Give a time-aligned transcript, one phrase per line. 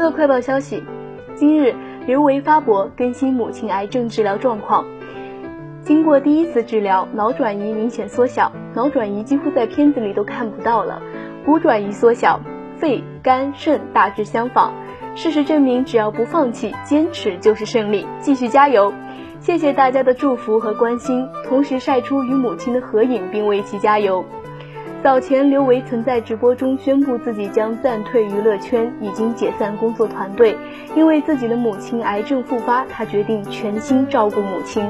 [0.00, 0.82] 乐快报消息，
[1.34, 1.74] 今日
[2.06, 4.82] 刘维发博更新母亲癌症治疗状况。
[5.82, 11.02] 经过第一次治疗，脑转移明显缩小，脑转移几乎在片子里都看不到了，
[11.44, 12.40] 骨转移缩小，
[12.78, 14.72] 肺、肝、肾大致相仿。
[15.14, 18.06] 事实证明，只要不放弃，坚持就是胜利。
[18.20, 18.90] 继续加油！
[19.38, 24.24] 谢谢大家的祝福和关心，同时晒出与母亲的合影，并为其加油。
[25.02, 30.54] 早前，刘维曾在直播中宣布自己将暂退娱乐圈，已经解散工作团队，
[30.94, 34.84] 因为自己的母亲癌症复发，他决定全心照顾母亲。